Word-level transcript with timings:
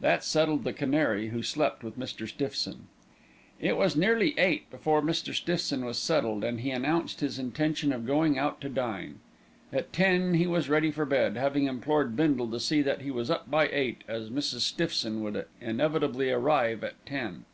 That 0.00 0.22
settled 0.22 0.62
the 0.62 0.72
canary, 0.72 1.30
who 1.30 1.42
slept 1.42 1.82
with 1.82 1.98
Mr. 1.98 2.28
Stiffson. 2.28 2.86
It 3.58 3.76
was 3.76 3.96
nearly 3.96 4.32
eight 4.38 4.70
before 4.70 5.02
Mr. 5.02 5.34
Stiffson 5.34 5.84
was 5.84 5.98
settled, 5.98 6.44
and 6.44 6.60
he 6.60 6.70
announced 6.70 7.18
his 7.18 7.40
intention 7.40 7.92
of 7.92 8.06
going 8.06 8.38
out 8.38 8.60
to 8.60 8.68
dine. 8.68 9.18
At 9.72 9.92
ten 9.92 10.34
he 10.34 10.46
was 10.46 10.68
ready 10.68 10.92
for 10.92 11.04
bed, 11.04 11.36
having 11.36 11.64
implored 11.66 12.14
Bindle 12.14 12.48
to 12.52 12.60
see 12.60 12.82
that 12.82 13.00
he 13.02 13.10
was 13.10 13.32
up 13.32 13.50
by 13.50 13.66
eight 13.66 14.04
as 14.06 14.30
Mrs. 14.30 14.60
Stiffson 14.60 15.24
would 15.24 15.44
inevitably 15.60 16.30
arrive 16.30 16.84
at 16.84 17.04
ten. 17.04 17.44